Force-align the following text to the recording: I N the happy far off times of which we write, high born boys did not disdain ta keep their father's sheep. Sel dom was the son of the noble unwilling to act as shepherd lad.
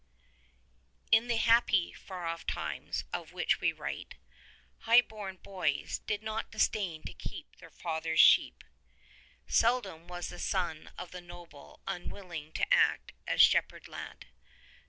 I 1.13 1.17
N 1.17 1.27
the 1.27 1.35
happy 1.37 1.93
far 1.93 2.25
off 2.25 2.47
times 2.47 3.03
of 3.13 3.33
which 3.33 3.61
we 3.61 3.71
write, 3.71 4.15
high 4.79 5.01
born 5.01 5.37
boys 5.37 5.99
did 6.07 6.23
not 6.23 6.49
disdain 6.49 7.03
ta 7.03 7.13
keep 7.15 7.57
their 7.57 7.69
father's 7.69 8.19
sheep. 8.19 8.63
Sel 9.45 9.79
dom 9.81 10.07
was 10.07 10.29
the 10.29 10.39
son 10.39 10.89
of 10.97 11.11
the 11.11 11.21
noble 11.21 11.81
unwilling 11.85 12.51
to 12.53 12.73
act 12.73 13.11
as 13.27 13.43
shepherd 13.43 13.87
lad. 13.87 14.25